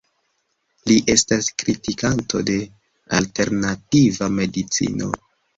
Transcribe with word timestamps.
Li 0.91 0.95
estas 1.13 1.49
kritikanto 1.63 2.43
de 2.49 2.57
Alternativa 3.19 4.31
medicino. 4.43 5.13